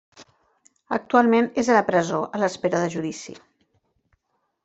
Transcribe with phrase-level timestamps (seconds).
[0.95, 3.39] Actualment és a la presó a l'espera de judici.